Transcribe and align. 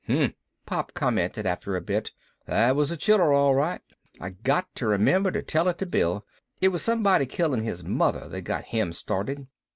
"Hum," 0.07 0.33
Pop 0.65 0.95
commented 0.95 1.45
after 1.45 1.75
a 1.75 1.79
bit, 1.81 2.09
"that 2.47 2.75
was 2.75 2.89
a 2.89 2.97
chiller, 2.97 3.31
all 3.31 3.53
right. 3.53 3.81
I 4.19 4.31
got 4.31 4.73
to 4.77 4.87
remember 4.87 5.29
to 5.29 5.43
tell 5.43 5.67
it 5.67 5.77
to 5.77 5.85
Bill 5.85 6.25
it 6.59 6.69
was 6.69 6.81
somebody 6.81 7.27
killing 7.27 7.61
his 7.61 7.83
mother 7.83 8.27
that 8.27 8.41
got 8.41 8.63
him 8.63 8.93
started. 8.93 9.45